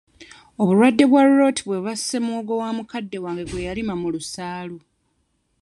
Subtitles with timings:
[0.61, 4.77] Obulwadde bwa Rot bwe bwasse muwogo wa mukadde wange gwe yalima mu lusaalu.